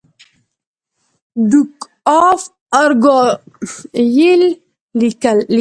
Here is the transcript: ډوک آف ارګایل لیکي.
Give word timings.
ډوک 1.49 1.75
آف 2.25 2.41
ارګایل 2.81 4.41
لیکي. 4.99 5.37